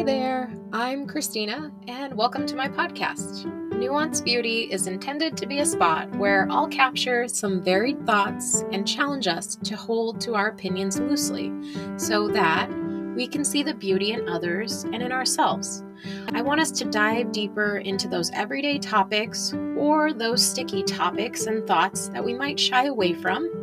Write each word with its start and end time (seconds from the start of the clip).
Hi 0.00 0.04
there, 0.04 0.50
I'm 0.72 1.06
Christina, 1.06 1.70
and 1.86 2.14
welcome 2.14 2.46
to 2.46 2.56
my 2.56 2.68
podcast. 2.68 3.44
Nuance 3.78 4.22
Beauty 4.22 4.62
is 4.72 4.86
intended 4.86 5.36
to 5.36 5.46
be 5.46 5.58
a 5.58 5.66
spot 5.66 6.10
where 6.16 6.48
I'll 6.50 6.68
capture 6.68 7.28
some 7.28 7.62
varied 7.62 8.06
thoughts 8.06 8.64
and 8.72 8.88
challenge 8.88 9.28
us 9.28 9.56
to 9.56 9.76
hold 9.76 10.18
to 10.22 10.34
our 10.36 10.48
opinions 10.48 10.98
loosely 10.98 11.52
so 11.98 12.28
that 12.28 12.70
we 13.14 13.28
can 13.28 13.44
see 13.44 13.62
the 13.62 13.74
beauty 13.74 14.12
in 14.12 14.26
others 14.26 14.84
and 14.84 15.02
in 15.02 15.12
ourselves. 15.12 15.84
I 16.32 16.40
want 16.40 16.62
us 16.62 16.70
to 16.70 16.86
dive 16.86 17.30
deeper 17.30 17.76
into 17.76 18.08
those 18.08 18.30
everyday 18.30 18.78
topics 18.78 19.52
or 19.76 20.14
those 20.14 20.42
sticky 20.42 20.82
topics 20.82 21.44
and 21.44 21.66
thoughts 21.66 22.08
that 22.08 22.24
we 22.24 22.32
might 22.32 22.58
shy 22.58 22.86
away 22.86 23.12
from 23.12 23.59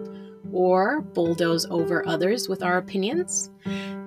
or 0.58 1.02
bulldoze 1.02 1.68
over 1.68 2.06
others 2.08 2.50
with 2.50 2.64
our 2.64 2.80
opinions. 2.80 3.52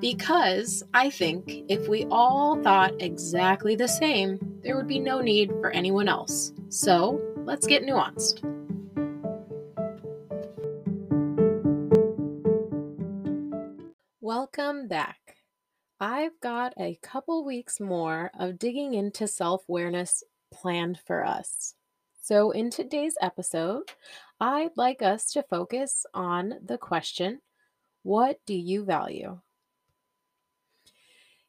Because 0.00 0.82
I 0.92 1.08
think 1.08 1.64
if 1.68 1.86
we 1.86 2.06
all 2.10 2.60
thought 2.60 3.00
exactly 3.00 3.76
the 3.76 3.86
same, 3.86 4.40
there 4.64 4.76
would 4.76 4.88
be 4.88 4.98
no 4.98 5.20
need 5.20 5.50
for 5.60 5.70
anyone 5.70 6.08
else. 6.08 6.52
So 6.68 7.20
let's 7.44 7.68
get 7.68 7.84
nuanced. 7.84 8.42
Welcome 14.20 14.88
back. 14.88 15.36
I've 16.00 16.40
got 16.40 16.72
a 16.76 16.98
couple 17.00 17.44
weeks 17.44 17.78
more 17.78 18.32
of 18.36 18.58
digging 18.58 18.94
into 18.94 19.28
self 19.28 19.68
awareness 19.68 20.24
planned 20.52 20.98
for 21.06 21.24
us. 21.24 21.74
So, 22.22 22.50
in 22.50 22.70
today's 22.70 23.16
episode, 23.20 23.84
I'd 24.40 24.76
like 24.76 25.02
us 25.02 25.32
to 25.32 25.42
focus 25.42 26.06
on 26.14 26.54
the 26.64 26.78
question 26.78 27.40
What 28.02 28.38
do 28.46 28.54
you 28.54 28.84
value? 28.84 29.40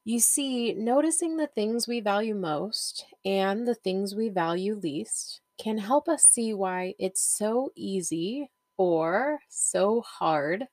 You 0.04 0.20
see, 0.20 0.74
noticing 0.74 1.38
the 1.38 1.48
things 1.48 1.88
we 1.88 2.02
value 2.02 2.36
most 2.36 3.06
and 3.24 3.68
the 3.68 3.76
things 3.76 4.16
we 4.16 4.30
value 4.30 4.76
least 4.76 5.42
can 5.58 5.78
help 5.78 6.10
us 6.10 6.24
see 6.24 6.54
why 6.54 6.96
it's 6.98 7.22
so 7.22 7.72
easy 7.76 8.50
or 8.78 9.40
so 9.48 10.02
hard 10.02 10.66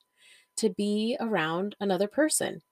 to 0.56 0.70
be 0.70 1.16
around 1.20 1.76
another 1.78 2.08
person. 2.08 2.62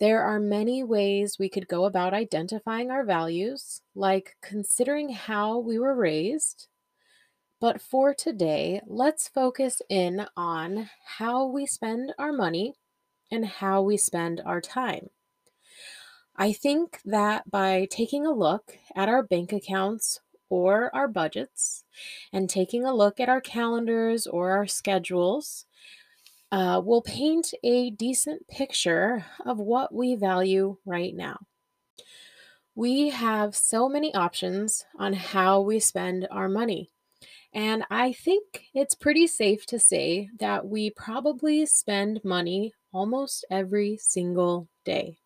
There 0.00 0.22
are 0.22 0.40
many 0.40 0.82
ways 0.82 1.38
we 1.38 1.48
could 1.48 1.68
go 1.68 1.84
about 1.84 2.14
identifying 2.14 2.90
our 2.90 3.04
values, 3.04 3.82
like 3.94 4.36
considering 4.42 5.10
how 5.10 5.58
we 5.58 5.78
were 5.78 5.94
raised. 5.94 6.68
But 7.60 7.80
for 7.80 8.14
today, 8.14 8.80
let's 8.86 9.28
focus 9.28 9.80
in 9.88 10.26
on 10.36 10.90
how 11.18 11.46
we 11.46 11.66
spend 11.66 12.14
our 12.18 12.32
money 12.32 12.74
and 13.30 13.46
how 13.46 13.82
we 13.82 13.96
spend 13.96 14.40
our 14.44 14.60
time. 14.60 15.10
I 16.36 16.52
think 16.52 17.00
that 17.04 17.50
by 17.50 17.86
taking 17.90 18.26
a 18.26 18.32
look 18.32 18.78
at 18.94 19.08
our 19.08 19.22
bank 19.22 19.52
accounts 19.52 20.20
or 20.50 20.94
our 20.94 21.08
budgets 21.08 21.84
and 22.32 22.48
taking 22.48 22.84
a 22.84 22.94
look 22.94 23.18
at 23.18 23.28
our 23.28 23.40
calendars 23.40 24.26
or 24.26 24.50
our 24.52 24.66
schedules, 24.66 25.64
uh, 26.52 26.80
will 26.84 27.02
paint 27.02 27.52
a 27.64 27.90
decent 27.90 28.46
picture 28.48 29.26
of 29.44 29.58
what 29.58 29.92
we 29.94 30.14
value 30.14 30.76
right 30.84 31.14
now. 31.14 31.38
We 32.74 33.08
have 33.08 33.56
so 33.56 33.88
many 33.88 34.14
options 34.14 34.84
on 34.98 35.14
how 35.14 35.62
we 35.62 35.80
spend 35.80 36.28
our 36.30 36.48
money. 36.48 36.92
And 37.52 37.84
I 37.90 38.12
think 38.12 38.66
it's 38.74 38.94
pretty 38.94 39.26
safe 39.26 39.66
to 39.66 39.78
say 39.78 40.30
that 40.38 40.66
we 40.66 40.90
probably 40.90 41.66
spend 41.66 42.24
money 42.24 42.74
almost 42.92 43.44
every 43.50 43.96
single 43.96 44.68
day. 44.84 45.18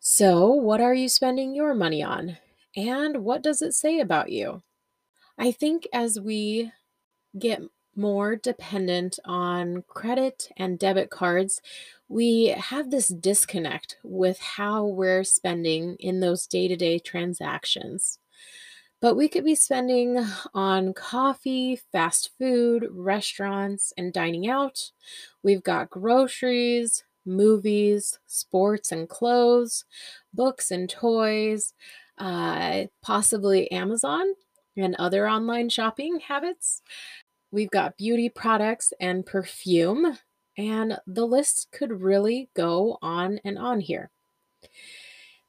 So, 0.00 0.48
what 0.48 0.80
are 0.80 0.94
you 0.94 1.08
spending 1.08 1.54
your 1.54 1.74
money 1.74 2.02
on? 2.02 2.38
And 2.76 3.24
what 3.24 3.42
does 3.42 3.62
it 3.62 3.74
say 3.74 4.00
about 4.00 4.30
you? 4.30 4.62
I 5.38 5.52
think 5.52 5.88
as 5.92 6.20
we 6.20 6.72
get 7.38 7.62
more 7.96 8.36
dependent 8.36 9.18
on 9.24 9.82
credit 9.88 10.50
and 10.56 10.78
debit 10.78 11.10
cards, 11.10 11.60
we 12.08 12.46
have 12.48 12.90
this 12.90 13.08
disconnect 13.08 13.98
with 14.02 14.40
how 14.40 14.86
we're 14.86 15.24
spending 15.24 15.96
in 15.96 16.20
those 16.20 16.46
day 16.46 16.68
to 16.68 16.76
day 16.76 16.98
transactions. 16.98 18.18
But 19.02 19.16
we 19.16 19.28
could 19.28 19.44
be 19.44 19.56
spending 19.56 20.24
on 20.54 20.94
coffee, 20.94 21.76
fast 21.92 22.30
food, 22.38 22.88
restaurants, 22.90 23.92
and 23.98 24.12
dining 24.14 24.48
out. 24.48 24.92
We've 25.42 25.62
got 25.62 25.90
groceries, 25.90 27.04
movies, 27.26 28.20
sports 28.26 28.92
and 28.92 29.08
clothes, 29.08 29.84
books 30.32 30.70
and 30.70 30.88
toys, 30.88 31.74
uh, 32.18 32.84
possibly 33.02 33.70
Amazon 33.72 34.34
and 34.76 34.96
other 35.00 35.28
online 35.28 35.68
shopping 35.68 36.20
habits. 36.20 36.80
We've 37.50 37.70
got 37.70 37.98
beauty 37.98 38.28
products 38.30 38.92
and 39.00 39.26
perfume, 39.26 40.18
and 40.58 40.98
the 41.06 41.26
list 41.26 41.68
could 41.72 42.02
really 42.02 42.50
go 42.54 42.98
on 43.02 43.40
and 43.44 43.58
on 43.58 43.80
here. 43.80 44.10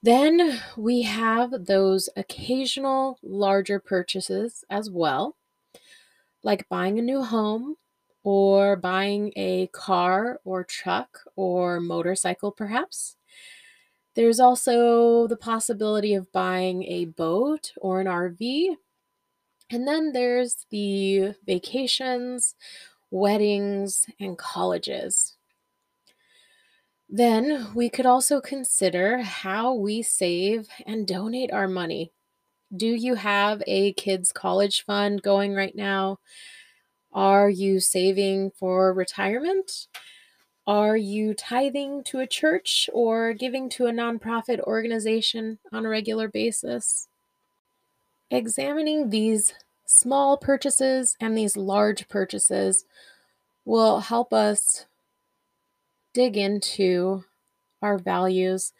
Then 0.03 0.61
we 0.77 1.01
have 1.01 1.65
those 1.65 2.07
occasional 2.15 3.17
larger 3.23 3.79
purchases 3.79 4.63
as 4.69 4.87
well, 4.91 5.35
like 6.43 6.67
buying 6.69 6.99
a 6.99 7.01
new 7.01 7.23
home 7.23 7.75
or 8.23 8.75
buying 8.75 9.31
a 9.35 9.67
car 9.67 10.39
or 10.43 10.63
truck 10.63 11.19
or 11.35 11.79
motorcycle, 11.79 12.51
perhaps. 12.51 13.17
There's 14.15 14.39
also 14.39 15.27
the 15.27 15.37
possibility 15.37 16.13
of 16.13 16.31
buying 16.31 16.83
a 16.83 17.05
boat 17.05 17.73
or 17.77 18.01
an 18.01 18.07
RV 18.07 18.77
and 19.69 19.87
then 19.87 20.13
there's 20.13 20.65
the 20.71 21.35
vacations, 21.45 22.55
weddings, 23.11 24.07
and 24.19 24.37
colleges. 24.37 25.37
Then 27.15 27.67
we 27.75 27.91
could 27.91 28.07
also 28.07 28.41
consider 28.41 29.19
how 29.19 29.75
we 29.75 30.01
save 30.01 30.67
and 30.87 31.05
donate 31.05 31.53
our 31.53 31.67
money. 31.67 32.11
Do 32.75 32.87
you 32.87 33.13
have 33.13 33.61
a 33.67 33.93
kids' 33.93 34.31
college 34.31 34.83
fund 34.83 35.21
going 35.21 35.53
right 35.53 35.75
now? 35.75 36.17
Are 37.11 37.51
you 37.51 37.79
saving 37.79 38.49
for 38.57 38.91
retirement? 38.95 39.85
Are 40.65 40.97
you 40.97 41.35
tithing 41.35 42.03
to 42.05 42.17
a 42.17 42.25
church 42.25 42.89
or 42.91 43.33
giving 43.33 43.69
to 43.69 43.85
a 43.85 43.91
nonprofit 43.91 44.59
organization 44.61 45.59
on 45.71 45.85
a 45.85 45.89
regular 45.89 46.27
basis? 46.27 47.09
Examining 48.31 49.11
these 49.11 49.53
small 49.85 50.35
purchases 50.35 51.15
and 51.19 51.37
these 51.37 51.55
large 51.55 52.07
purchases 52.07 52.85
will 53.65 53.99
help 53.99 54.33
us 54.33 54.87
dig 56.13 56.37
into 56.37 57.23
our 57.81 57.97
values. 57.97 58.73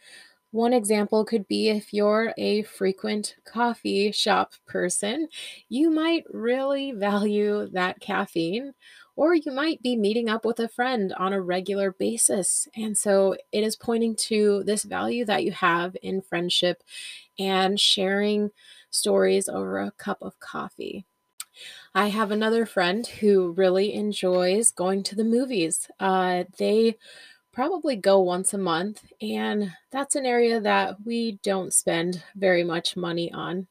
One 0.52 0.74
example 0.74 1.26
could 1.26 1.48
be 1.48 1.70
if 1.70 1.94
you're 1.94 2.34
a 2.38 2.64
frequent 2.64 3.36
coffee 3.46 4.12
shop 4.12 4.54
person, 4.68 5.28
you 5.68 5.90
might 5.90 6.26
really 6.32 6.92
value 6.92 7.68
that 7.74 8.00
caffeine, 8.00 8.74
or 9.16 9.36
you 9.36 9.52
might 9.52 9.82
be 9.82 9.96
meeting 9.96 10.30
up 10.30 10.46
with 10.46 10.60
a 10.60 10.68
friend 10.68 11.14
on 11.18 11.34
a 11.34 11.42
regular 11.42 11.92
basis. 11.92 12.68
And 12.76 12.98
so 12.98 13.36
it 13.52 13.64
is 13.64 13.76
pointing 13.76 14.16
to 14.28 14.64
this 14.64 14.84
value 14.84 15.26
that 15.26 15.44
you 15.44 15.52
have 15.54 15.98
in 16.04 16.22
friendship 16.22 16.84
and 17.40 17.80
sharing 17.80 18.52
stories 18.92 19.50
over 19.50 19.80
a 19.80 19.92
cup 19.92 20.20
of 20.22 20.40
coffee. 20.40 21.06
I 21.96 22.08
have 22.08 22.32
another 22.32 22.66
friend 22.66 23.06
who 23.06 23.52
really 23.52 23.94
enjoys 23.94 24.72
going 24.72 25.04
to 25.04 25.16
the 25.16 25.24
movies. 25.24 25.92
Uh, 26.00 26.46
they 26.58 26.98
probably 27.52 27.96
go 27.96 28.20
once 28.20 28.52
a 28.52 28.58
month, 28.58 29.12
and 29.22 29.74
that's 29.92 30.16
an 30.16 30.26
area 30.26 30.60
that 30.60 31.06
we 31.06 31.34
don't 31.44 31.72
spend 31.72 32.24
very 32.36 32.64
much 32.64 32.98
money 32.98 33.32
on. 33.32 33.68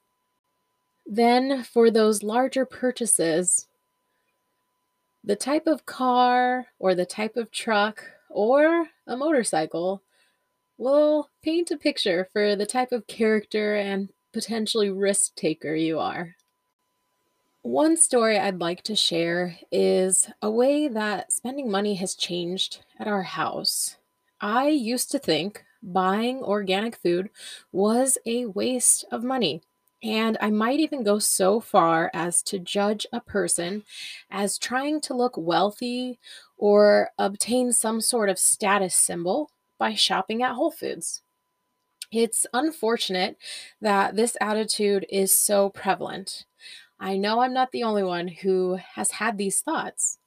Then, 1.04 1.64
for 1.64 1.90
those 1.90 2.22
larger 2.22 2.64
purchases, 2.64 3.66
the 5.24 5.34
type 5.34 5.66
of 5.66 5.84
car 5.84 6.66
or 6.78 6.94
the 6.94 7.06
type 7.06 7.36
of 7.36 7.50
truck 7.50 8.04
or 8.30 8.86
a 9.04 9.16
motorcycle 9.16 10.02
will 10.78 11.28
paint 11.42 11.72
a 11.72 11.76
picture 11.76 12.28
for 12.32 12.54
the 12.54 12.66
type 12.66 12.92
of 12.92 13.08
character 13.08 13.74
and 13.74 14.10
potentially 14.32 14.90
risk 14.90 15.34
taker 15.34 15.74
you 15.74 15.98
are. 15.98 16.36
One 17.62 17.96
story 17.96 18.38
I'd 18.38 18.58
like 18.60 18.82
to 18.82 18.96
share 18.96 19.56
is 19.70 20.28
a 20.42 20.50
way 20.50 20.88
that 20.88 21.32
spending 21.32 21.70
money 21.70 21.94
has 21.94 22.16
changed 22.16 22.84
at 22.98 23.06
our 23.06 23.22
house. 23.22 23.98
I 24.40 24.68
used 24.68 25.12
to 25.12 25.20
think 25.20 25.62
buying 25.80 26.42
organic 26.42 26.96
food 26.96 27.30
was 27.70 28.18
a 28.26 28.46
waste 28.46 29.04
of 29.12 29.22
money. 29.22 29.62
And 30.02 30.36
I 30.40 30.50
might 30.50 30.80
even 30.80 31.04
go 31.04 31.20
so 31.20 31.60
far 31.60 32.10
as 32.12 32.42
to 32.44 32.58
judge 32.58 33.06
a 33.12 33.20
person 33.20 33.84
as 34.28 34.58
trying 34.58 35.00
to 35.02 35.14
look 35.14 35.36
wealthy 35.36 36.18
or 36.56 37.10
obtain 37.16 37.70
some 37.70 38.00
sort 38.00 38.28
of 38.28 38.40
status 38.40 38.96
symbol 38.96 39.52
by 39.78 39.94
shopping 39.94 40.42
at 40.42 40.54
Whole 40.54 40.72
Foods. 40.72 41.22
It's 42.10 42.44
unfortunate 42.52 43.36
that 43.80 44.16
this 44.16 44.36
attitude 44.40 45.06
is 45.08 45.32
so 45.32 45.70
prevalent. 45.70 46.44
I 47.02 47.16
know 47.16 47.40
I'm 47.40 47.52
not 47.52 47.72
the 47.72 47.82
only 47.82 48.04
one 48.04 48.28
who 48.28 48.78
has 48.94 49.10
had 49.10 49.36
these 49.36 49.60
thoughts. 49.60 50.18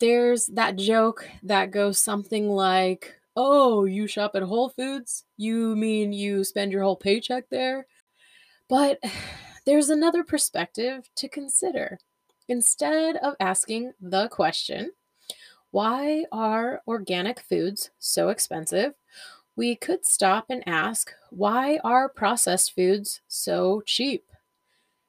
There's 0.00 0.46
that 0.46 0.74
joke 0.74 1.28
that 1.44 1.70
goes 1.70 2.00
something 2.00 2.48
like, 2.48 3.14
Oh, 3.36 3.84
you 3.84 4.08
shop 4.08 4.32
at 4.34 4.42
Whole 4.42 4.68
Foods? 4.68 5.24
You 5.36 5.76
mean 5.76 6.12
you 6.12 6.42
spend 6.42 6.72
your 6.72 6.82
whole 6.82 6.96
paycheck 6.96 7.48
there? 7.50 7.86
But 8.68 8.98
there's 9.64 9.90
another 9.90 10.24
perspective 10.24 11.08
to 11.14 11.28
consider. 11.28 12.00
Instead 12.48 13.16
of 13.18 13.36
asking 13.38 13.92
the 14.00 14.26
question, 14.28 14.90
why 15.70 16.24
are 16.32 16.82
organic 16.88 17.38
foods 17.38 17.90
so 18.00 18.30
expensive? 18.30 18.94
We 19.54 19.76
could 19.76 20.04
stop 20.04 20.46
and 20.50 20.64
ask, 20.66 21.12
why 21.30 21.78
are 21.84 22.08
processed 22.08 22.74
foods 22.74 23.20
so 23.28 23.82
cheap? 23.86 24.27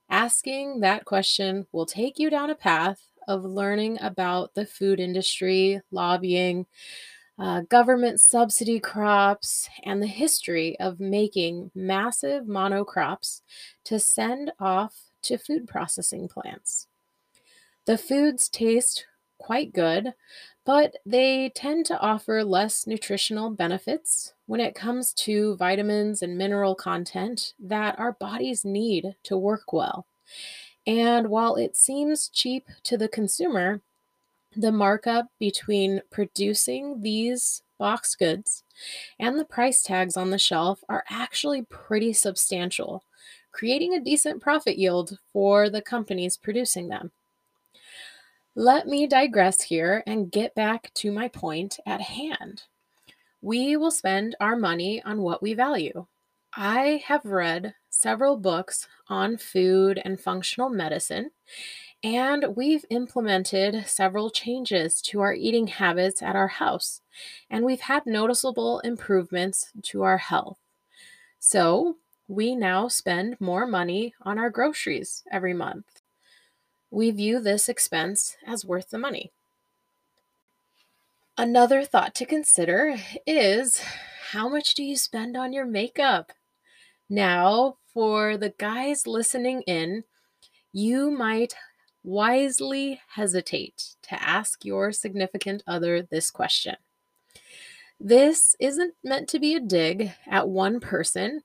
Asking 0.09 0.79
that 0.79 1.05
question 1.05 1.67
will 1.71 1.85
take 1.85 2.17
you 2.17 2.29
down 2.29 2.49
a 2.49 2.55
path 2.55 3.01
of 3.27 3.45
learning 3.45 3.99
about 4.01 4.55
the 4.55 4.65
food 4.65 4.99
industry, 4.99 5.81
lobbying, 5.91 6.65
uh, 7.37 7.61
government 7.61 8.19
subsidy 8.19 8.79
crops, 8.79 9.69
and 9.83 10.01
the 10.01 10.07
history 10.07 10.77
of 10.79 10.99
making 10.99 11.71
massive 11.75 12.45
monocrops 12.45 13.41
to 13.85 13.99
send 13.99 14.51
off 14.59 14.95
to 15.21 15.37
food 15.37 15.67
processing 15.67 16.27
plants. 16.27 16.87
The 17.85 17.97
foods 17.97 18.49
taste 18.49 19.05
quite 19.39 19.73
good, 19.73 20.13
but 20.65 20.95
they 21.05 21.49
tend 21.49 21.85
to 21.87 21.99
offer 21.99 22.43
less 22.43 22.85
nutritional 22.85 23.49
benefits 23.49 24.33
when 24.45 24.59
it 24.59 24.75
comes 24.75 25.13
to 25.13 25.55
vitamins 25.57 26.21
and 26.21 26.37
mineral 26.37 26.75
content 26.75 27.53
that 27.59 27.97
our 27.99 28.13
bodies 28.13 28.63
need 28.63 29.15
to 29.23 29.37
work 29.37 29.73
well. 29.73 30.05
And 30.85 31.29
while 31.29 31.55
it 31.55 31.75
seems 31.75 32.29
cheap 32.29 32.67
to 32.83 32.97
the 32.97 33.07
consumer, 33.07 33.81
the 34.55 34.71
markup 34.71 35.27
between 35.39 36.01
producing 36.11 37.01
these 37.01 37.61
box 37.77 38.15
goods 38.15 38.63
and 39.19 39.39
the 39.39 39.45
price 39.45 39.81
tags 39.83 40.17
on 40.17 40.29
the 40.31 40.39
shelf 40.39 40.83
are 40.89 41.03
actually 41.09 41.63
pretty 41.63 42.13
substantial, 42.13 43.03
creating 43.51 43.93
a 43.93 43.99
decent 43.99 44.41
profit 44.41 44.77
yield 44.77 45.17
for 45.31 45.69
the 45.69 45.81
companies 45.81 46.37
producing 46.37 46.89
them. 46.89 47.11
Let 48.59 48.87
me 48.87 49.07
digress 49.07 49.61
here 49.61 50.03
and 50.05 50.29
get 50.29 50.53
back 50.53 50.93
to 50.95 51.13
my 51.13 51.29
point 51.29 51.79
at 51.85 52.01
hand. 52.01 52.63
We 53.41 53.77
will 53.77 53.89
spend 53.89 54.35
our 54.41 54.57
money 54.57 55.01
on 55.01 55.21
what 55.21 55.41
we 55.41 55.53
value. 55.53 56.07
I 56.53 57.01
have 57.05 57.23
read 57.23 57.75
several 57.89 58.35
books 58.35 58.85
on 59.07 59.37
food 59.37 60.01
and 60.03 60.19
functional 60.19 60.69
medicine, 60.69 61.31
and 62.03 62.57
we've 62.57 62.83
implemented 62.89 63.87
several 63.87 64.29
changes 64.29 65.01
to 65.03 65.21
our 65.21 65.33
eating 65.33 65.67
habits 65.67 66.21
at 66.21 66.35
our 66.35 66.49
house, 66.49 66.99
and 67.49 67.63
we've 67.63 67.79
had 67.79 68.05
noticeable 68.05 68.81
improvements 68.81 69.71
to 69.83 70.03
our 70.03 70.17
health. 70.17 70.59
So, 71.39 71.97
we 72.27 72.55
now 72.55 72.89
spend 72.89 73.39
more 73.39 73.65
money 73.65 74.15
on 74.23 74.37
our 74.37 74.49
groceries 74.49 75.23
every 75.31 75.53
month. 75.53 75.98
We 76.91 77.11
view 77.11 77.39
this 77.39 77.69
expense 77.69 78.35
as 78.45 78.65
worth 78.65 78.89
the 78.89 78.97
money. 78.97 79.31
Another 81.37 81.85
thought 81.85 82.15
to 82.15 82.25
consider 82.25 82.97
is 83.25 83.81
how 84.31 84.49
much 84.49 84.73
do 84.73 84.83
you 84.83 84.97
spend 84.97 85.37
on 85.37 85.53
your 85.53 85.65
makeup? 85.65 86.31
Now, 87.09 87.77
for 87.93 88.37
the 88.37 88.53
guys 88.57 89.07
listening 89.07 89.61
in, 89.63 90.03
you 90.73 91.09
might 91.09 91.55
wisely 92.03 93.01
hesitate 93.15 93.95
to 94.03 94.21
ask 94.21 94.63
your 94.63 94.91
significant 94.91 95.63
other 95.67 96.01
this 96.01 96.29
question. 96.29 96.75
This 97.99 98.55
isn't 98.59 98.95
meant 99.03 99.27
to 99.29 99.39
be 99.39 99.55
a 99.55 99.59
dig 99.59 100.11
at 100.27 100.47
one 100.47 100.79
person, 100.79 101.41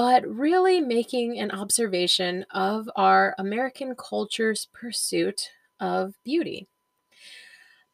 but 0.00 0.26
really 0.26 0.80
making 0.80 1.38
an 1.38 1.50
observation 1.50 2.46
of 2.52 2.88
our 2.96 3.34
American 3.36 3.94
culture's 3.94 4.66
pursuit 4.72 5.50
of 5.78 6.14
beauty. 6.24 6.66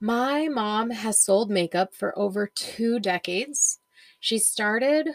My 0.00 0.47
mom 0.47 0.91
has 0.91 1.20
sold 1.20 1.50
makeup 1.50 1.97
for 1.97 2.17
over 2.17 2.47
two 2.47 3.00
decades. 3.00 3.81
She 4.20 4.38
started 4.38 5.08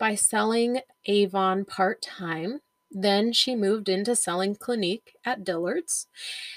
by 0.00 0.16
selling 0.16 0.80
Avon 1.06 1.64
part 1.64 2.02
time 2.02 2.58
then 2.90 3.32
she 3.32 3.54
moved 3.54 3.88
into 3.88 4.16
selling 4.16 4.56
Clinique 4.56 5.16
at 5.24 5.44
Dillard's. 5.44 6.08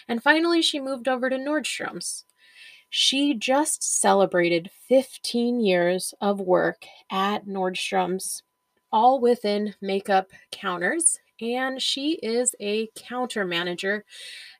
And 0.08 0.22
finally, 0.22 0.62
she 0.62 0.82
moved 0.82 1.08
over 1.08 1.30
to 1.30 1.38
Nordstrom's. 1.38 2.26
She 2.90 3.36
just 3.36 3.84
celebrated 3.84 4.72
15 4.90 5.62
years 5.62 6.14
of 6.20 6.42
work 6.42 6.86
at 7.10 7.46
Nordstrom's, 7.46 8.44
all 8.92 9.20
within 9.20 9.76
makeup 9.82 10.32
counters. 10.52 11.20
And 11.42 11.82
she 11.82 12.14
is 12.24 12.56
a 12.60 12.90
counter 12.96 13.46
manager 13.46 14.06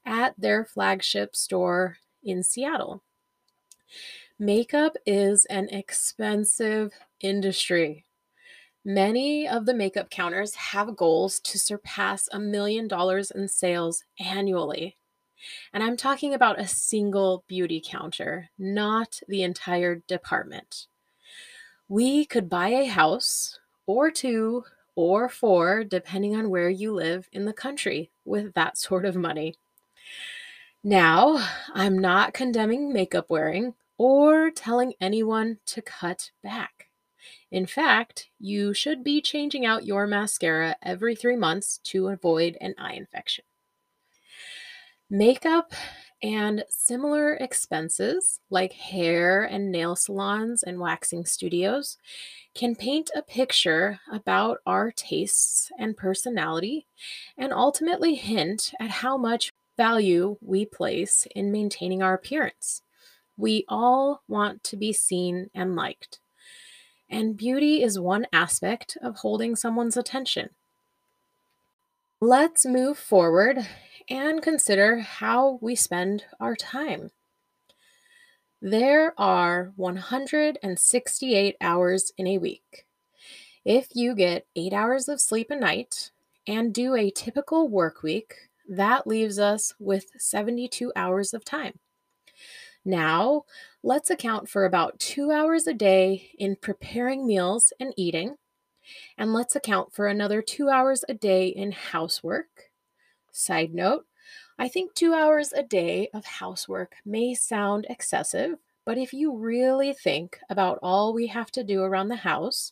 at 0.06 0.40
their 0.40 0.66
flagship 0.66 1.36
store 1.36 1.98
in 2.24 2.44
Seattle. 2.44 3.02
Makeup 4.38 4.98
is 5.06 5.46
an 5.46 5.70
expensive 5.70 6.92
industry. 7.22 8.06
Many 8.84 9.48
of 9.48 9.66
the 9.66 9.74
makeup 9.74 10.10
counters 10.10 10.56
have 10.56 10.98
goals 10.98 11.40
to 11.40 11.58
surpass 11.58 12.28
a 12.32 12.40
million 12.40 12.88
dollars 12.88 13.32
in 13.32 13.48
sales 13.48 14.04
annually. 14.20 14.98
And 15.74 15.82
I'm 15.82 15.98
talking 15.98 16.34
about 16.34 16.60
a 16.60 16.68
single 16.68 17.46
beauty 17.48 17.82
counter, 17.84 18.50
not 18.58 19.22
the 19.28 19.44
entire 19.44 19.96
department. 20.08 20.88
We 21.88 22.26
could 22.26 22.50
buy 22.50 22.70
a 22.70 22.86
house 22.86 23.60
or 23.88 24.12
two 24.12 24.64
or 24.96 25.28
four, 25.30 25.84
depending 25.84 26.36
on 26.36 26.50
where 26.50 26.70
you 26.70 26.94
live 26.94 27.28
in 27.32 27.46
the 27.46 27.54
country, 27.54 28.12
with 28.24 28.54
that 28.54 28.78
sort 28.78 29.06
of 29.06 29.16
money. 29.16 29.56
Now, 30.84 31.44
I'm 31.74 31.98
not 31.98 32.34
condemning 32.34 32.94
makeup 32.94 33.30
wearing 33.30 33.74
or 33.98 34.52
telling 34.52 34.94
anyone 35.02 35.58
to 35.68 35.82
cut 35.82 36.32
back. 36.44 36.90
In 37.52 37.66
fact, 37.66 38.30
you 38.40 38.74
should 38.74 39.04
be 39.04 39.22
changing 39.22 39.66
out 39.66 39.86
your 39.86 40.06
mascara 40.06 40.76
every 40.84 41.16
three 41.16 41.36
months 41.36 41.80
to 41.86 42.10
avoid 42.10 42.58
an 42.62 42.76
eye 42.78 42.94
infection. 42.94 43.46
Makeup 45.10 45.72
and 46.26 46.64
similar 46.70 47.36
expenses, 47.36 48.40
like 48.50 48.74
hair 48.74 49.44
and 49.44 49.72
nail 49.72 49.96
salons 49.96 50.64
and 50.64 50.80
waxing 50.80 51.26
studios, 51.26 51.98
can 52.56 52.76
paint 52.76 53.12
a 53.16 53.22
picture 53.22 54.00
about 54.12 54.58
our 54.66 54.92
tastes 54.92 55.72
and 55.78 55.96
personality 55.96 56.88
and 57.38 57.54
ultimately 57.54 58.16
hint 58.16 58.74
at 58.80 58.90
how 58.90 59.18
much 59.18 59.52
value 59.78 60.38
we 60.42 60.66
place 60.66 61.28
in 61.36 61.52
maintaining 61.52 62.02
our 62.02 62.16
appearance. 62.16 62.82
We 63.38 63.66
all 63.68 64.24
want 64.28 64.64
to 64.64 64.78
be 64.78 64.94
seen 64.94 65.52
and 65.54 65.76
liked 65.76 66.20
and 67.10 67.38
beauty 67.38 67.84
is 67.84 68.00
one 68.00 68.26
aspect 68.34 68.98
of 69.02 69.18
holding 69.18 69.56
someone's 69.56 69.98
attention. 69.98 70.50
Let's 72.20 72.66
move 72.66 72.98
forward 72.98 73.68
and 74.10 74.42
consider 74.42 75.00
how 75.00 75.60
we 75.62 75.76
spend 75.76 76.26
our 76.40 76.56
time. 76.56 77.12
There 78.62 79.14
are 79.20 79.74
168 79.76 81.56
hours 81.62 82.12
in 82.18 82.28
a 82.28 82.38
week. 82.38 82.86
If 83.64 83.90
you 83.96 84.16
get 84.16 84.48
eight 84.56 84.74
hours 84.74 85.08
of 85.10 85.20
sleep 85.22 85.52
a 85.52 85.56
night 85.56 86.12
and 86.48 86.74
do 86.74 86.96
a 86.96 87.12
typical 87.12 87.68
work 87.68 88.04
week, 88.04 88.50
that 88.68 89.08
leaves 89.08 89.40
us 89.40 89.74
with 89.80 90.12
72 90.18 90.92
hours 90.96 91.34
of 91.34 91.46
time. 91.46 91.80
Now, 92.84 93.46
let's 93.82 94.12
account 94.12 94.48
for 94.48 94.66
about 94.66 95.00
two 95.00 95.32
hours 95.32 95.66
a 95.66 95.74
day 95.74 96.30
in 96.38 96.56
preparing 96.56 97.26
meals 97.26 97.74
and 97.80 97.94
eating. 97.98 98.36
And 99.18 99.34
let's 99.34 99.56
account 99.56 99.94
for 99.94 100.08
another 100.08 100.44
two 100.44 100.70
hours 100.70 101.04
a 101.10 101.16
day 101.16 101.48
in 101.48 101.72
housework. 101.72 102.72
Side 103.38 103.74
note, 103.74 104.06
I 104.58 104.70
think 104.70 104.94
two 104.94 105.14
hours 105.14 105.52
a 105.52 105.62
day 105.62 106.08
of 106.14 106.24
housework 106.24 106.96
may 107.04 107.34
sound 107.36 107.86
excessive, 107.90 108.58
but 108.86 108.98
if 108.98 109.12
you 109.12 109.36
really 109.36 109.92
think 109.92 110.40
about 110.50 110.80
all 110.82 111.14
we 111.14 111.28
have 111.28 111.52
to 111.52 111.64
do 111.64 111.84
around 111.84 112.08
the 112.08 112.16
house, 112.16 112.72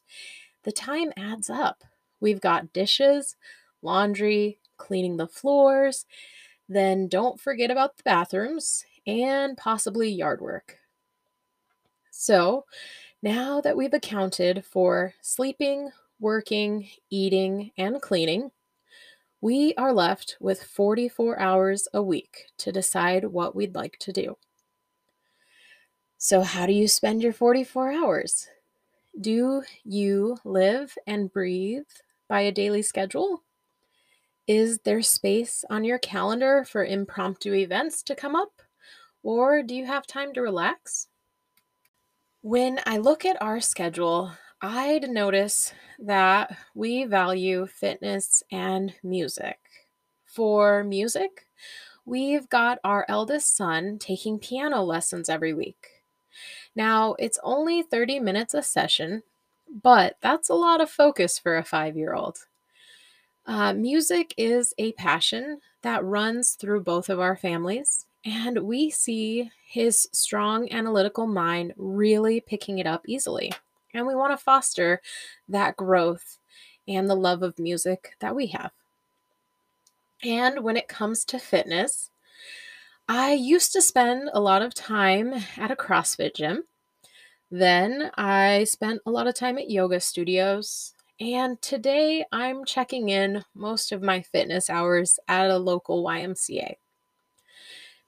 the 0.63 0.72
time 0.72 1.12
adds 1.17 1.50
up. 1.50 1.84
We've 2.22 2.39
got 2.39 2.72
dishes, 2.72 3.36
laundry, 3.82 4.58
cleaning 4.77 5.17
the 5.17 5.27
floors, 5.27 6.05
then 6.70 7.10
don't 7.10 7.41
forget 7.41 7.70
about 7.70 7.98
the 7.98 8.03
bathrooms 8.03 8.86
and 9.05 9.58
possibly 9.58 10.10
yard 10.10 10.39
work. 10.39 10.77
So, 12.10 12.63
now 13.22 13.60
that 13.60 13.75
we've 13.75 13.93
accounted 13.93 14.63
for 14.63 15.13
sleeping, 15.22 15.91
working, 16.22 16.88
eating, 17.10 17.72
and 17.77 18.01
cleaning, 18.01 18.51
we 19.43 19.73
are 19.75 19.91
left 19.91 20.38
with 20.39 20.63
44 20.63 21.38
hours 21.38 21.89
a 21.93 22.01
week 22.01 22.45
to 22.59 22.71
decide 22.71 23.25
what 23.25 23.53
we'd 23.53 23.75
like 23.75 23.97
to 24.00 24.13
do. 24.13 24.38
So, 26.17 26.43
how 26.43 26.65
do 26.65 26.71
you 26.71 26.88
spend 26.88 27.21
your 27.21 27.33
44 27.33 27.91
hours? 27.91 28.47
Do 29.19 29.63
you 29.83 30.38
live 30.45 30.97
and 31.05 31.29
breathe 31.29 31.91
by 32.29 32.39
a 32.39 32.53
daily 32.53 32.81
schedule? 32.81 33.43
Is 34.47 34.79
there 34.85 35.01
space 35.01 35.65
on 35.69 35.83
your 35.83 36.00
calendar 36.00 36.63
for 36.63 36.85
impromptu 36.85 37.53
events 37.53 38.01
to 38.03 38.15
come 38.15 38.38
up? 38.38 38.62
Or 39.23 39.62
do 39.62 39.75
you 39.75 39.85
have 39.85 40.07
time 40.07 40.31
to 40.35 40.41
relax? 40.41 41.07
When 42.39 42.79
I 42.85 42.95
look 42.95 43.25
at 43.25 43.41
our 43.41 43.59
schedule, 43.59 44.31
I'd 44.63 45.10
notice 45.10 45.74
that 46.00 46.58
we 46.74 47.03
value 47.03 47.67
fitness 47.67 48.43
and 48.50 48.93
music. 49.03 49.60
For 50.25 50.86
music, 50.86 51.48
we've 52.05 52.48
got 52.48 52.79
our 52.84 53.05
eldest 53.10 53.58
son 53.58 54.00
taking 54.00 54.39
piano 54.39 54.82
lessons 54.82 55.27
every 55.27 55.53
week. 55.53 55.88
Now, 56.75 57.15
it's 57.20 57.39
only 57.43 57.84
30 57.84 58.22
minutes 58.22 58.53
a 58.53 58.63
session, 58.63 59.24
but 59.84 60.15
that's 60.22 60.50
a 60.50 60.55
lot 60.55 60.82
of 60.82 60.89
focus 60.89 61.38
for 61.38 61.58
a 61.58 61.63
five 61.65 61.98
year 61.98 62.13
old. 62.13 62.48
Uh, 63.46 63.74
music 63.74 64.34
is 64.38 64.74
a 64.77 64.93
passion 64.93 65.60
that 65.82 66.05
runs 66.05 66.53
through 66.53 66.84
both 66.84 67.10
of 67.10 67.20
our 67.20 67.36
families, 67.36 68.05
and 68.24 68.60
we 68.60 68.89
see 68.89 69.51
his 69.67 70.08
strong 70.13 70.72
analytical 70.72 71.27
mind 71.27 71.74
really 71.75 72.39
picking 72.39 72.79
it 72.79 72.88
up 72.88 73.03
easily. 73.08 73.51
And 73.93 74.07
we 74.07 74.15
want 74.15 74.31
to 74.38 74.43
foster 74.43 75.01
that 75.47 75.75
growth 75.75 76.39
and 76.88 77.09
the 77.09 77.15
love 77.15 77.43
of 77.43 77.59
music 77.59 78.15
that 78.19 78.35
we 78.35 78.47
have. 78.47 78.71
And 80.23 80.63
when 80.63 80.77
it 80.77 80.88
comes 80.88 81.25
to 81.25 81.39
fitness, 81.39 82.09
I 83.07 83.33
used 83.33 83.73
to 83.73 83.81
spend 83.81 84.29
a 84.33 84.39
lot 84.39 84.62
of 84.62 84.73
time 84.73 85.33
at 85.57 85.71
a 85.71 85.75
CrossFit 85.75 86.35
gym. 86.35 86.63
Then 87.51 88.09
I 88.15 88.63
spent 88.63 89.01
a 89.05 89.12
lot 89.12 89.27
of 89.27 89.35
time 89.35 89.57
at 89.57 89.69
yoga 89.69 90.00
studios. 90.00 90.93
And 91.19 91.62
today 91.62 92.25
I'm 92.31 92.65
checking 92.65 93.09
in 93.09 93.43
most 93.53 93.91
of 93.91 94.01
my 94.01 94.21
fitness 94.21 94.69
hours 94.69 95.19
at 95.27 95.51
a 95.51 95.57
local 95.57 96.03
YMCA. 96.03 96.75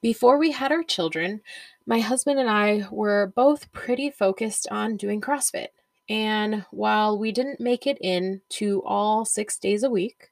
Before 0.06 0.38
we 0.38 0.52
had 0.52 0.72
our 0.72 0.84
children, 0.84 1.42
my 1.88 1.98
husband 1.98 2.40
and 2.40 2.48
I 2.48 2.88
were 2.92 3.34
both 3.36 3.72
pretty 3.72 4.12
focused 4.12 4.68
on 4.70 4.98
doing 4.98 5.20
CrossFit. 5.20 5.70
And 6.08 6.64
while 6.70 7.18
we 7.18 7.32
didn't 7.32 7.60
make 7.60 7.88
it 7.88 7.98
in 8.02 8.42
to 8.50 8.84
all 8.86 9.26
six 9.26 9.58
days 9.58 9.82
a 9.82 9.90
week, 9.90 10.30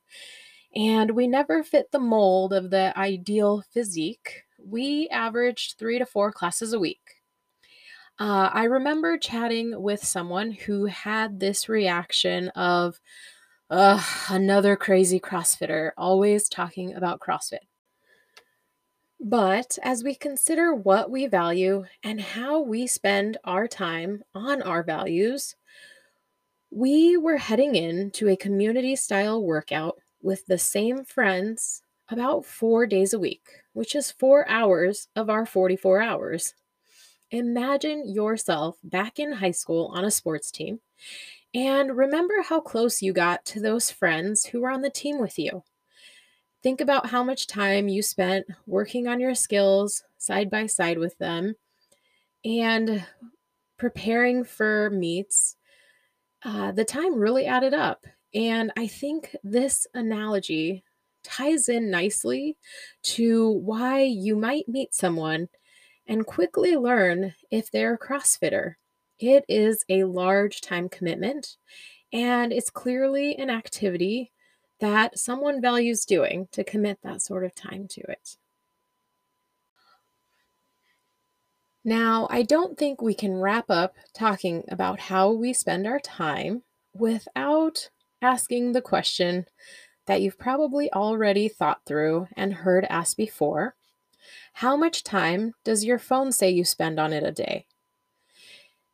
and 0.76 1.10
we 1.10 1.26
never 1.26 1.64
fit 1.64 1.92
the 1.92 1.98
mold 1.98 2.54
of 2.54 2.70
the 2.70 2.96
ideal 2.96 3.64
physique, 3.72 4.44
we 4.64 5.10
averaged 5.10 5.80
three 5.80 5.98
to 5.98 6.06
four 6.06 6.32
classes 6.32 6.74
a 6.74 6.80
week. 6.80 7.24
Uh, 8.20 8.52
I 8.54 8.66
remember 8.66 9.18
chatting 9.18 9.82
with 9.82 10.06
someone 10.06 10.52
who 10.52 10.86
had 10.86 11.40
this 11.40 11.68
reaction 11.68 12.50
of, 12.50 13.02
ugh, 13.72 14.06
another 14.30 14.76
crazy 14.76 15.20
CrossFitter, 15.20 15.94
always 15.98 16.48
talking 16.48 16.94
about 16.94 17.20
CrossFit. 17.20 17.66
But 19.26 19.78
as 19.84 20.04
we 20.04 20.16
consider 20.16 20.76
what 20.76 21.10
we 21.10 21.28
value 21.28 21.86
and 22.04 22.20
how 22.20 22.60
we 22.60 22.88
spend 22.88 23.38
our 23.46 23.70
time 23.70 24.22
on 24.36 24.62
our 24.62 24.84
values, 24.84 25.56
we 26.70 27.16
were 27.16 27.38
heading 27.38 27.76
into 27.76 28.28
a 28.28 28.36
community 28.36 28.98
style 28.98 29.42
workout 29.42 29.96
with 30.22 30.46
the 30.48 30.58
same 30.58 31.06
friends 31.06 31.84
about 32.10 32.44
four 32.44 32.86
days 32.86 33.14
a 33.14 33.20
week, 33.20 33.48
which 33.72 33.96
is 33.96 34.12
four 34.12 34.46
hours 34.50 35.08
of 35.16 35.30
our 35.30 35.46
44 35.46 36.02
hours. 36.02 36.54
Imagine 37.32 38.14
yourself 38.14 38.78
back 38.84 39.20
in 39.20 39.32
high 39.32 39.52
school 39.52 39.90
on 39.96 40.04
a 40.04 40.12
sports 40.12 40.52
team 40.52 40.82
and 41.54 41.96
remember 41.96 42.42
how 42.42 42.60
close 42.60 43.02
you 43.02 43.14
got 43.14 43.46
to 43.46 43.62
those 43.62 43.90
friends 43.90 44.48
who 44.48 44.60
were 44.60 44.70
on 44.70 44.82
the 44.82 44.90
team 44.90 45.18
with 45.18 45.40
you. 45.40 45.64
Think 46.64 46.80
about 46.80 47.10
how 47.10 47.24
much 47.24 47.48
time 47.48 47.90
you 47.90 48.02
spent 48.02 48.48
working 48.66 49.08
on 49.08 49.20
your 49.20 49.36
skills 49.36 50.06
side 50.18 50.50
by 50.50 50.66
side 50.68 50.98
with 50.98 51.18
them 51.18 51.56
and 52.46 53.06
preparing 53.78 54.46
for 54.46 54.90
meets. 54.90 55.58
Uh, 56.42 56.72
the 56.72 56.86
time 56.86 57.16
really 57.16 57.46
added 57.46 57.74
up. 57.74 58.06
And 58.34 58.72
I 58.78 58.88
think 58.88 59.36
this 59.44 59.86
analogy 59.94 60.86
ties 61.24 61.68
in 61.68 61.92
nicely 61.92 62.58
to 63.04 63.50
why 63.50 64.04
you 64.04 64.38
might 64.38 64.68
meet 64.70 64.96
someone 64.96 65.50
and 66.08 66.26
quickly 66.26 66.78
learn 66.78 67.34
if 67.52 67.72
they're 67.72 67.96
a 67.96 68.00
CrossFitter. 68.00 68.76
It 69.20 69.46
is 69.48 69.86
a 69.90 70.04
large 70.06 70.62
time 70.62 70.90
commitment, 70.90 71.58
and 72.12 72.52
it's 72.52 72.70
clearly 72.70 73.36
an 73.38 73.50
activity 73.50 74.33
that 74.80 75.18
someone 75.18 75.62
values 75.62 76.06
doing 76.06 76.48
to 76.52 76.64
commit 76.64 77.00
that 77.04 77.22
sort 77.22 77.46
of 77.46 77.56
time 77.56 77.88
to 77.90 78.02
it. 78.02 78.38
Now, 81.86 82.28
I 82.30 82.44
don't 82.44 82.78
think 82.78 83.02
we 83.02 83.14
can 83.14 83.36
wrap 83.36 83.70
up 83.70 83.96
talking 84.14 84.64
about 84.70 85.00
how 85.00 85.32
we 85.32 85.54
spend 85.54 85.86
our 85.86 86.00
time 86.00 86.64
without 86.94 87.90
asking 88.22 88.72
the 88.72 88.82
question 88.82 89.46
that 90.06 90.22
you've 90.22 90.40
probably 90.40 90.92
already 90.94 91.48
thought 91.50 91.82
through 91.86 92.28
and 92.36 92.54
heard 92.54 92.86
asked 92.90 93.18
before 93.18 93.76
how 94.54 94.78
much 94.78 95.04
time 95.04 95.54
does 95.64 95.84
your 95.84 96.00
phone 96.00 96.32
say 96.32 96.50
you 96.50 96.64
spend 96.64 97.00
on 97.00 97.12
it 97.12 97.24
a 97.24 97.32
day? 97.32 97.66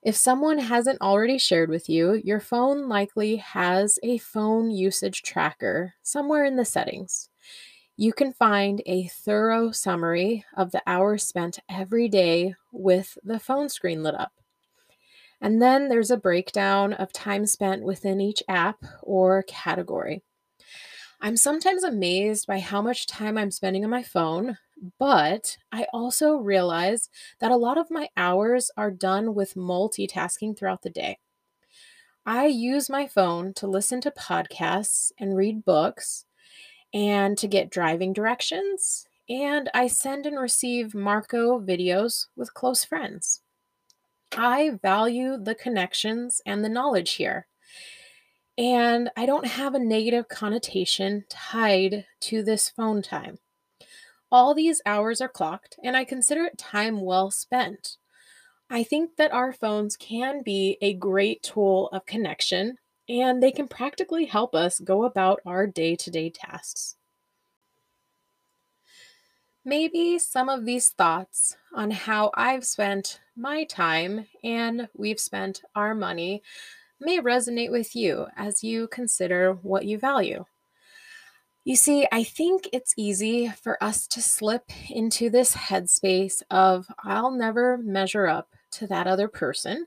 If 0.01 0.15
someone 0.15 0.59
hasn't 0.59 1.01
already 1.01 1.37
shared 1.37 1.69
with 1.69 1.89
you, 1.89 2.13
your 2.13 2.39
phone 2.39 2.87
likely 2.87 3.35
has 3.35 3.99
a 4.01 4.17
phone 4.17 4.71
usage 4.71 5.23
tracker 5.23 5.93
somewhere 6.03 6.45
in 6.45 6.55
the 6.55 6.63
settings. 6.63 7.29
You 7.97 8.13
can 8.13 8.31
find 8.31 8.81
a 8.85 9.07
thorough 9.07 9.71
summary 9.71 10.45
of 10.55 10.71
the 10.71 10.81
hours 10.87 11.23
spent 11.23 11.59
every 11.67 12.07
day 12.07 12.55
with 12.71 13.17
the 13.23 13.39
phone 13.39 13.67
screen 13.67 14.01
lit 14.01 14.15
up. 14.15 14.31
And 15.41 15.61
then 15.61 15.89
there's 15.89 16.11
a 16.11 16.17
breakdown 16.17 16.93
of 16.93 17.11
time 17.11 17.45
spent 17.45 17.83
within 17.83 18.21
each 18.21 18.41
app 18.47 18.83
or 19.03 19.43
category. 19.43 20.23
I'm 21.21 21.35
sometimes 21.35 21.83
amazed 21.83 22.47
by 22.47 22.59
how 22.59 22.81
much 22.81 23.05
time 23.05 23.37
I'm 23.37 23.51
spending 23.51 23.83
on 23.83 23.89
my 23.89 24.03
phone, 24.03 24.57
but 24.97 25.57
I 25.71 25.85
also 25.91 26.37
realize 26.37 27.09
that 27.39 27.51
a 27.51 27.57
lot 27.57 27.77
of 27.77 27.91
my 27.91 28.07
hours 28.15 28.71
are 28.77 28.91
done 28.91 29.35
with 29.35 29.55
multitasking 29.55 30.57
throughout 30.57 30.81
the 30.81 30.89
day. 30.89 31.19
I 32.25 32.45
use 32.45 32.89
my 32.89 33.07
phone 33.07 33.53
to 33.55 33.67
listen 33.67 33.99
to 34.01 34.11
podcasts 34.11 35.11
and 35.19 35.35
read 35.35 35.65
books 35.65 36.25
and 36.93 37.37
to 37.37 37.47
get 37.47 37.69
driving 37.69 38.13
directions, 38.13 39.05
and 39.27 39.69
I 39.73 39.87
send 39.87 40.25
and 40.25 40.39
receive 40.39 40.95
Marco 40.95 41.59
videos 41.59 42.27
with 42.35 42.53
close 42.53 42.85
friends. 42.85 43.41
I 44.31 44.79
value 44.81 45.37
the 45.37 45.55
connections 45.55 46.41
and 46.45 46.63
the 46.63 46.69
knowledge 46.69 47.13
here. 47.13 47.47
And 48.59 49.09
I 49.15 49.25
don't 49.25 49.47
have 49.47 49.73
a 49.73 49.79
negative 49.79 50.27
connotation 50.27 51.23
tied 51.29 52.05
to 52.19 52.43
this 52.43 52.67
phone 52.67 53.01
time. 53.01 53.39
All 54.29 54.53
these 54.53 54.81
hours 54.85 55.21
are 55.21 55.29
clocked, 55.29 55.79
and 55.81 55.95
I 55.95 56.03
consider 56.03 56.43
it 56.43 56.57
time 56.57 56.99
well 56.99 57.31
spent. 57.31 57.95
I 58.69 58.83
think 58.83 59.15
that 59.15 59.31
our 59.31 59.53
phones 59.53 59.95
can 59.95 60.43
be 60.43 60.77
a 60.81 60.93
great 60.93 61.41
tool 61.41 61.87
of 61.93 62.05
connection, 62.05 62.79
and 63.07 63.41
they 63.41 63.53
can 63.53 63.69
practically 63.69 64.25
help 64.25 64.53
us 64.53 64.81
go 64.81 65.05
about 65.05 65.39
our 65.45 65.65
day 65.65 65.95
to 65.95 66.11
day 66.11 66.29
tasks. 66.29 66.97
Maybe 69.63 70.19
some 70.19 70.49
of 70.49 70.65
these 70.65 70.89
thoughts 70.89 71.55
on 71.73 71.91
how 71.91 72.31
I've 72.33 72.65
spent 72.65 73.21
my 73.37 73.63
time 73.63 74.27
and 74.43 74.89
we've 74.93 75.19
spent 75.19 75.61
our 75.75 75.95
money 75.95 76.43
may 76.99 77.19
resonate 77.19 77.71
with 77.71 77.95
you 77.95 78.27
as 78.35 78.63
you 78.63 78.87
consider 78.87 79.53
what 79.53 79.85
you 79.85 79.97
value. 79.97 80.45
You 81.65 81.75
see, 81.75 82.07
I 82.11 82.23
think 82.23 82.69
it's 82.73 82.93
easy 82.97 83.49
for 83.49 83.81
us 83.83 84.07
to 84.07 84.21
slip 84.21 84.71
into 84.89 85.29
this 85.29 85.55
headspace 85.55 86.41
of, 86.49 86.87
I'll 87.03 87.31
never 87.31 87.77
measure 87.77 88.27
up 88.27 88.49
to 88.71 88.87
that 88.87 89.07
other 89.07 89.27
person, 89.27 89.85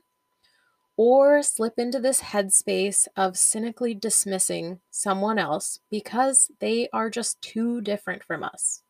or 0.95 1.41
slip 1.41 1.73
into 1.77 1.99
this 1.99 2.21
headspace 2.21 3.07
of 3.17 3.37
cynically 3.37 3.95
dismissing 3.95 4.79
someone 4.91 5.39
else 5.39 5.79
because 5.89 6.51
they 6.59 6.87
are 6.93 7.09
just 7.09 7.41
too 7.41 7.81
different 7.81 8.23
from 8.23 8.43
us. 8.43 8.83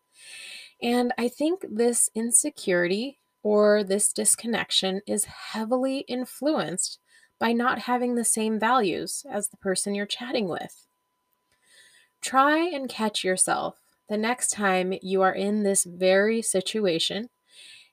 And 0.81 1.13
I 1.17 1.29
think 1.29 1.65
this 1.69 2.09
insecurity 2.13 3.19
or 3.41 3.83
this 3.83 4.11
disconnection 4.11 5.01
is 5.07 5.25
heavily 5.25 5.99
influenced 5.99 6.99
by 7.43 7.51
not 7.51 7.79
having 7.79 8.15
the 8.15 8.23
same 8.23 8.57
values 8.57 9.25
as 9.29 9.49
the 9.49 9.57
person 9.57 9.93
you're 9.93 10.05
chatting 10.05 10.47
with. 10.47 10.87
Try 12.21 12.59
and 12.59 12.87
catch 12.87 13.21
yourself 13.21 13.81
the 14.07 14.15
next 14.15 14.51
time 14.51 14.93
you 15.01 15.21
are 15.23 15.35
in 15.35 15.63
this 15.63 15.83
very 15.83 16.41
situation 16.41 17.27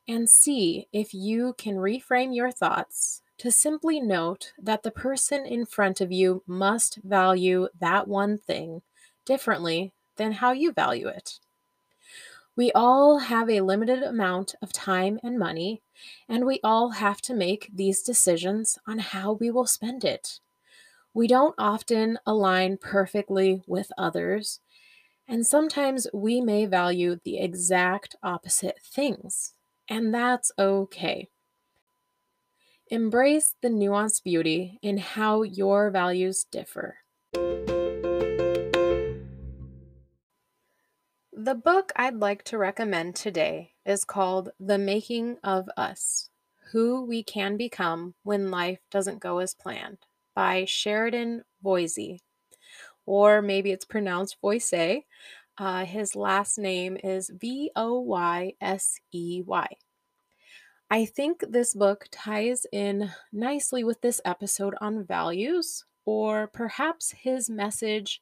and 0.06 0.30
see 0.30 0.86
if 0.92 1.12
you 1.12 1.56
can 1.58 1.74
reframe 1.74 2.32
your 2.32 2.52
thoughts 2.52 3.22
to 3.38 3.50
simply 3.50 4.00
note 4.00 4.52
that 4.56 4.84
the 4.84 4.92
person 4.92 5.44
in 5.44 5.66
front 5.66 6.00
of 6.00 6.12
you 6.12 6.44
must 6.46 7.00
value 7.02 7.66
that 7.80 8.06
one 8.06 8.38
thing 8.38 8.82
differently 9.26 9.92
than 10.14 10.30
how 10.30 10.52
you 10.52 10.70
value 10.70 11.08
it. 11.08 11.40
We 12.60 12.70
all 12.72 13.20
have 13.20 13.48
a 13.48 13.62
limited 13.62 14.02
amount 14.02 14.54
of 14.60 14.70
time 14.70 15.18
and 15.22 15.38
money, 15.38 15.80
and 16.28 16.44
we 16.44 16.60
all 16.62 16.90
have 16.90 17.22
to 17.22 17.32
make 17.32 17.70
these 17.72 18.02
decisions 18.02 18.78
on 18.86 18.98
how 18.98 19.32
we 19.32 19.50
will 19.50 19.64
spend 19.64 20.04
it. 20.04 20.40
We 21.14 21.26
don't 21.26 21.54
often 21.56 22.18
align 22.26 22.76
perfectly 22.76 23.62
with 23.66 23.90
others, 23.96 24.60
and 25.26 25.46
sometimes 25.46 26.06
we 26.12 26.42
may 26.42 26.66
value 26.66 27.18
the 27.24 27.38
exact 27.38 28.16
opposite 28.22 28.76
things, 28.82 29.54
and 29.88 30.12
that's 30.12 30.52
okay. 30.58 31.30
Embrace 32.88 33.54
the 33.62 33.68
nuanced 33.68 34.22
beauty 34.22 34.78
in 34.82 34.98
how 34.98 35.40
your 35.40 35.90
values 35.90 36.44
differ. 36.44 36.98
The 41.42 41.54
book 41.54 41.90
I'd 41.96 42.16
like 42.16 42.42
to 42.44 42.58
recommend 42.58 43.16
today 43.16 43.72
is 43.86 44.04
called 44.04 44.50
The 44.60 44.76
Making 44.76 45.38
of 45.42 45.70
Us 45.74 46.28
Who 46.72 47.06
We 47.06 47.22
Can 47.22 47.56
Become 47.56 48.12
When 48.24 48.50
Life 48.50 48.80
Doesn't 48.90 49.20
Go 49.20 49.38
as 49.38 49.54
Planned 49.54 49.96
by 50.34 50.66
Sheridan 50.66 51.44
Voysey. 51.64 52.18
Or 53.06 53.40
maybe 53.40 53.72
it's 53.72 53.86
pronounced 53.86 54.36
Voysey. 54.44 55.04
Uh, 55.56 55.86
his 55.86 56.14
last 56.14 56.58
name 56.58 56.98
is 57.02 57.30
V 57.34 57.70
O 57.74 58.00
Y 58.00 58.52
S 58.60 59.00
E 59.10 59.42
Y. 59.46 59.66
I 60.90 61.06
think 61.06 61.42
this 61.48 61.72
book 61.72 62.08
ties 62.10 62.66
in 62.70 63.12
nicely 63.32 63.82
with 63.82 64.02
this 64.02 64.20
episode 64.26 64.74
on 64.78 65.06
values, 65.06 65.86
or 66.04 66.48
perhaps 66.48 67.14
his 67.22 67.48
message 67.48 68.20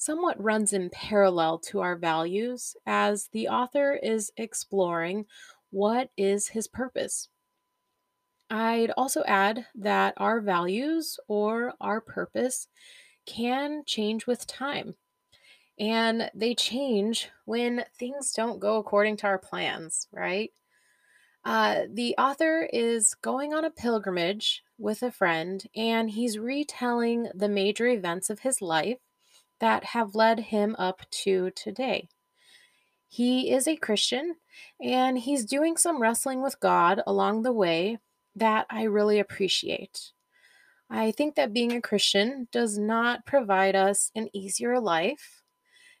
somewhat 0.00 0.42
runs 0.42 0.72
in 0.72 0.88
parallel 0.88 1.58
to 1.58 1.80
our 1.80 1.94
values 1.94 2.74
as 2.86 3.28
the 3.32 3.46
author 3.46 3.92
is 3.92 4.32
exploring 4.38 5.26
what 5.68 6.08
is 6.16 6.48
his 6.48 6.66
purpose. 6.66 7.28
I'd 8.48 8.92
also 8.96 9.22
add 9.26 9.66
that 9.74 10.14
our 10.16 10.40
values 10.40 11.20
or 11.28 11.74
our 11.82 12.00
purpose 12.00 12.66
can 13.26 13.82
change 13.84 14.26
with 14.26 14.46
time. 14.46 14.94
And 15.78 16.30
they 16.34 16.54
change 16.54 17.28
when 17.44 17.84
things 17.98 18.32
don't 18.32 18.58
go 18.58 18.78
according 18.78 19.18
to 19.18 19.26
our 19.26 19.38
plans, 19.38 20.08
right? 20.10 20.50
Uh, 21.44 21.82
the 21.92 22.14
author 22.16 22.66
is 22.72 23.14
going 23.20 23.52
on 23.52 23.66
a 23.66 23.70
pilgrimage 23.70 24.62
with 24.78 25.02
a 25.02 25.10
friend 25.10 25.62
and 25.76 26.10
he's 26.10 26.38
retelling 26.38 27.28
the 27.34 27.50
major 27.50 27.86
events 27.86 28.30
of 28.30 28.40
his 28.40 28.62
life 28.62 28.98
that 29.60 29.84
have 29.84 30.14
led 30.14 30.40
him 30.40 30.74
up 30.78 31.02
to 31.10 31.50
today. 31.52 32.08
He 33.08 33.52
is 33.52 33.66
a 33.66 33.76
Christian 33.76 34.36
and 34.80 35.18
he's 35.18 35.44
doing 35.44 35.76
some 35.76 36.00
wrestling 36.00 36.42
with 36.42 36.60
God 36.60 37.02
along 37.06 37.42
the 37.42 37.52
way 37.52 37.98
that 38.36 38.66
I 38.70 38.84
really 38.84 39.18
appreciate. 39.18 40.12
I 40.88 41.12
think 41.12 41.34
that 41.34 41.52
being 41.52 41.72
a 41.72 41.80
Christian 41.80 42.48
does 42.52 42.78
not 42.78 43.26
provide 43.26 43.76
us 43.76 44.10
an 44.14 44.28
easier 44.32 44.80
life. 44.80 45.42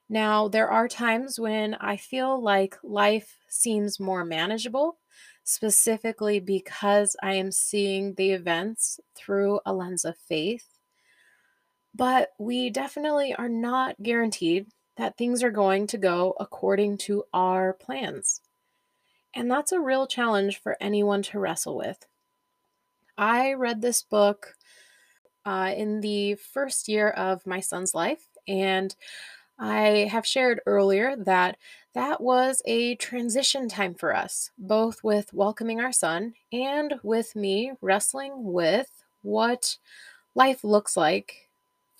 Now, 0.08 0.48
there 0.48 0.68
are 0.68 0.88
times 0.88 1.38
when 1.38 1.74
I 1.74 1.96
feel 1.96 2.42
like 2.42 2.76
life 2.82 3.38
seems 3.48 4.00
more 4.00 4.24
manageable, 4.24 4.98
specifically 5.44 6.40
because 6.40 7.14
I 7.22 7.34
am 7.34 7.52
seeing 7.52 8.14
the 8.14 8.32
events 8.32 8.98
through 9.14 9.60
a 9.64 9.72
lens 9.72 10.04
of 10.04 10.16
faith 10.16 10.69
but 12.00 12.30
we 12.38 12.70
definitely 12.70 13.34
are 13.34 13.50
not 13.50 13.94
guaranteed 14.02 14.66
that 14.96 15.18
things 15.18 15.42
are 15.42 15.50
going 15.50 15.86
to 15.86 15.98
go 15.98 16.34
according 16.40 16.96
to 16.96 17.24
our 17.34 17.74
plans. 17.74 18.40
And 19.34 19.50
that's 19.50 19.70
a 19.70 19.80
real 19.80 20.06
challenge 20.06 20.62
for 20.62 20.78
anyone 20.80 21.20
to 21.24 21.38
wrestle 21.38 21.76
with. 21.76 22.06
I 23.18 23.52
read 23.52 23.82
this 23.82 24.02
book 24.02 24.54
uh, 25.44 25.74
in 25.76 26.00
the 26.00 26.36
first 26.36 26.88
year 26.88 27.10
of 27.10 27.46
my 27.46 27.60
son's 27.60 27.94
life, 27.94 28.24
and 28.48 28.96
I 29.58 30.08
have 30.10 30.26
shared 30.26 30.62
earlier 30.64 31.16
that 31.16 31.58
that 31.92 32.22
was 32.22 32.62
a 32.64 32.94
transition 32.94 33.68
time 33.68 33.92
for 33.92 34.16
us, 34.16 34.50
both 34.56 35.04
with 35.04 35.34
welcoming 35.34 35.82
our 35.82 35.92
son 35.92 36.32
and 36.50 36.94
with 37.02 37.36
me 37.36 37.72
wrestling 37.82 38.32
with 38.36 38.88
what 39.20 39.76
life 40.34 40.64
looks 40.64 40.96
like 40.96 41.49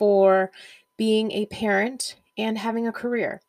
for 0.00 0.50
being 0.96 1.30
a 1.30 1.44
parent 1.44 2.16
and 2.38 2.56
having 2.56 2.88
a 2.88 2.92
career. 2.92 3.42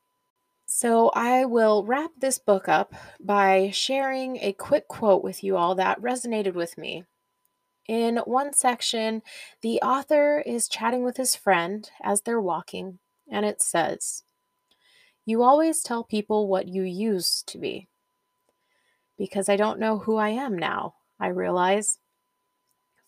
So, 0.65 1.09
I 1.15 1.45
will 1.45 1.85
wrap 1.85 2.11
this 2.17 2.39
book 2.39 2.67
up 2.67 2.93
by 3.19 3.71
sharing 3.73 4.37
a 4.37 4.53
quick 4.53 4.89
quote 4.89 5.23
with 5.23 5.43
you 5.45 5.55
all 5.55 5.75
that 5.75 6.01
resonated 6.01 6.53
with 6.53 6.77
me. 6.77 7.05
In 7.87 8.17
one 8.17 8.53
section, 8.53 9.21
the 9.61 9.81
author 9.81 10.43
is 10.45 10.67
chatting 10.67 11.03
with 11.03 11.17
his 11.17 11.35
friend 11.35 11.89
as 12.03 12.21
they're 12.21 12.41
walking, 12.41 12.99
and 13.29 13.45
it 13.45 13.61
says, 13.61 14.23
You 15.25 15.43
always 15.43 15.81
tell 15.81 16.03
people 16.03 16.47
what 16.47 16.67
you 16.67 16.83
used 16.83 17.47
to 17.49 17.57
be. 17.57 17.87
Because 19.17 19.47
I 19.47 19.55
don't 19.55 19.79
know 19.79 19.99
who 19.99 20.17
I 20.17 20.29
am 20.29 20.57
now, 20.57 20.95
I 21.17 21.27
realize. 21.27 21.99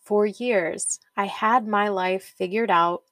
For 0.00 0.26
years, 0.26 0.98
I 1.16 1.26
had 1.26 1.66
my 1.66 1.88
life 1.88 2.34
figured 2.36 2.70
out 2.70 3.04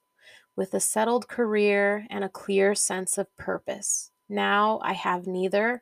with 0.55 0.73
a 0.73 0.79
settled 0.79 1.27
career 1.27 2.05
and 2.09 2.23
a 2.23 2.29
clear 2.29 2.75
sense 2.75 3.17
of 3.17 3.35
purpose. 3.37 4.11
Now 4.29 4.79
I 4.83 4.93
have 4.93 5.27
neither, 5.27 5.81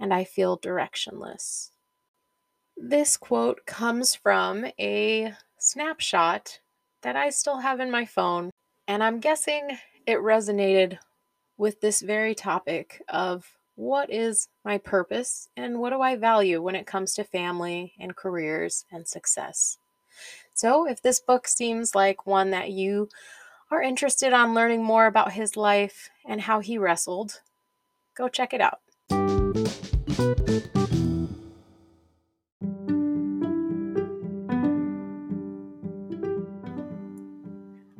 and 0.00 0.12
I 0.12 0.24
feel 0.24 0.58
directionless. 0.58 1.70
This 2.76 3.16
quote 3.16 3.64
comes 3.66 4.14
from 4.14 4.66
a 4.78 5.34
snapshot 5.58 6.60
that 7.02 7.16
I 7.16 7.30
still 7.30 7.58
have 7.58 7.80
in 7.80 7.90
my 7.90 8.04
phone, 8.04 8.50
and 8.88 9.02
I'm 9.02 9.20
guessing 9.20 9.78
it 10.06 10.18
resonated 10.18 10.98
with 11.56 11.80
this 11.80 12.00
very 12.00 12.34
topic 12.34 13.02
of 13.08 13.56
what 13.74 14.10
is 14.10 14.48
my 14.64 14.78
purpose 14.78 15.48
and 15.56 15.78
what 15.78 15.90
do 15.90 16.00
I 16.00 16.16
value 16.16 16.60
when 16.60 16.74
it 16.74 16.86
comes 16.86 17.14
to 17.14 17.24
family 17.24 17.92
and 17.98 18.16
careers 18.16 18.84
and 18.90 19.06
success. 19.06 19.78
So, 20.54 20.86
if 20.86 21.00
this 21.00 21.20
book 21.20 21.48
seems 21.48 21.94
like 21.94 22.26
one 22.26 22.50
that 22.50 22.70
you 22.70 23.08
are 23.72 23.80
interested 23.80 24.34
on 24.34 24.52
learning 24.52 24.84
more 24.84 25.06
about 25.06 25.32
his 25.32 25.56
life 25.56 26.10
and 26.26 26.42
how 26.42 26.60
he 26.60 26.76
wrestled, 26.76 27.40
go 28.14 28.28
check 28.28 28.52
it 28.52 28.60
out. 28.60 28.80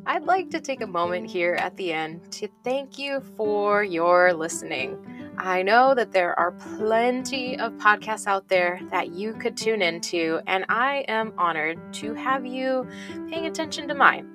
I'd 0.05 0.25
like 0.25 0.51
to 0.51 0.61
take 0.61 0.83
a 0.83 0.87
moment 0.87 1.31
here 1.31 1.55
at 1.55 1.75
the 1.79 1.91
end 1.91 2.31
to 2.33 2.49
thank 2.65 2.99
you 2.99 3.23
for 3.39 3.83
your 3.83 4.35
listening. 4.35 4.99
I 5.39 5.63
know 5.63 5.95
that 5.95 6.13
there 6.13 6.39
are 6.39 6.53
plenty 6.53 7.59
of 7.59 7.73
podcasts 7.79 8.27
out 8.27 8.47
there 8.49 8.79
that 8.91 9.13
you 9.13 9.33
could 9.33 9.57
tune 9.57 9.81
into, 9.81 10.43
and 10.47 10.67
I 10.69 11.07
am 11.09 11.33
honored 11.39 11.79
to 11.95 12.13
have 12.13 12.45
you 12.45 12.87
paying 13.31 13.47
attention 13.47 13.89
to 13.89 13.95
mine. 13.95 14.32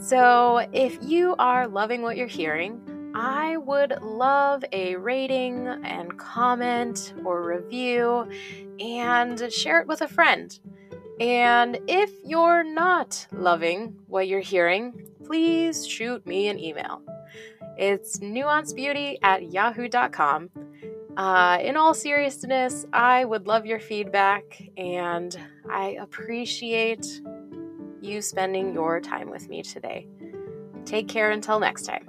So, 0.00 0.68
if 0.72 0.98
you 1.02 1.34
are 1.38 1.66
loving 1.66 2.02
what 2.02 2.16
you're 2.16 2.26
hearing, 2.26 2.80
I 3.14 3.56
would 3.56 4.00
love 4.02 4.64
a 4.72 4.96
rating 4.96 5.66
and 5.66 6.16
comment 6.18 7.14
or 7.24 7.42
review 7.42 8.28
and 8.78 9.52
share 9.52 9.80
it 9.80 9.88
with 9.88 10.02
a 10.02 10.08
friend. 10.08 10.56
And 11.20 11.80
if 11.88 12.12
you're 12.24 12.62
not 12.62 13.26
loving 13.32 13.96
what 14.06 14.28
you're 14.28 14.40
hearing, 14.40 15.08
please 15.24 15.86
shoot 15.86 16.24
me 16.26 16.48
an 16.48 16.58
email. 16.60 17.02
It's 17.76 18.18
nuancebeauty 18.18 19.18
at 19.22 19.52
yahoo.com. 19.52 20.50
Uh, 21.16 21.58
in 21.60 21.76
all 21.76 21.94
seriousness, 21.94 22.86
I 22.92 23.24
would 23.24 23.48
love 23.48 23.66
your 23.66 23.80
feedback 23.80 24.62
and 24.76 25.36
I 25.68 25.96
appreciate 26.00 27.20
you 28.02 28.22
spending 28.22 28.72
your 28.72 29.00
time 29.00 29.30
with 29.30 29.48
me 29.48 29.62
today. 29.62 30.06
Take 30.84 31.08
care 31.08 31.30
until 31.30 31.60
next 31.60 31.82
time. 31.82 32.08